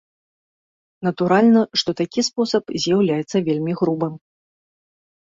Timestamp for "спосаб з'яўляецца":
2.29-3.37